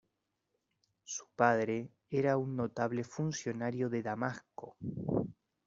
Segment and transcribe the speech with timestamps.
[1.03, 4.75] Su padre era un notable funcionario de Damasco.